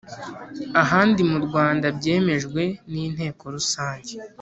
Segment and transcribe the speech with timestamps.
[0.83, 2.61] ahandi mu Rwanda byemejwe
[2.91, 4.11] n Inteko rusange